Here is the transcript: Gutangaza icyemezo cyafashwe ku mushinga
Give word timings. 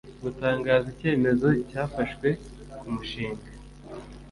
Gutangaza 0.23 0.85
icyemezo 0.93 1.47
cyafashwe 1.69 2.27
ku 2.79 2.85
mushinga 2.93 3.47